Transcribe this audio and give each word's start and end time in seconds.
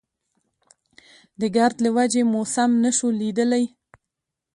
د 1.39 1.41
ګرد 1.55 1.77
له 1.85 1.89
وجې 1.97 2.21
مو 2.31 2.41
سم 2.53 2.71
نه 2.83 2.91
شو 2.97 3.07
ليدلی. 3.19 3.63